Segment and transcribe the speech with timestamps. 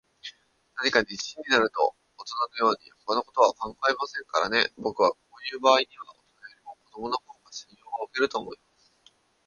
[0.77, 4.71] 何かに一心になると、おとなのように、ほかのことは考えませんからね。
[4.75, 8.91] ぼくはこういうばあいには、おとなよりも子どものほうが信用がおけると思います。